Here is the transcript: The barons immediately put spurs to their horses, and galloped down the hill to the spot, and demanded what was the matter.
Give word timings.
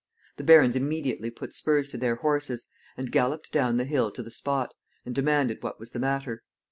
The 0.37 0.43
barons 0.43 0.75
immediately 0.75 1.29
put 1.29 1.53
spurs 1.53 1.87
to 1.89 1.97
their 1.99 2.15
horses, 2.15 2.65
and 2.97 3.11
galloped 3.11 3.51
down 3.51 3.75
the 3.75 3.85
hill 3.85 4.09
to 4.13 4.23
the 4.23 4.31
spot, 4.31 4.73
and 5.05 5.13
demanded 5.13 5.61
what 5.61 5.79
was 5.79 5.91
the 5.91 5.99
matter. 5.99 6.41